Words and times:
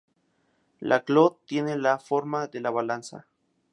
La 0.79 1.03
"cloth" 1.03 1.45
tiene 1.45 1.77
la 1.77 1.99
forma 1.99 2.47
de 2.47 2.59
la 2.59 2.71
balanza. 2.71 3.27